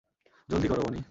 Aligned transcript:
জলদি 0.49 0.67
করো, 0.67 0.81
বনি! 0.81 0.99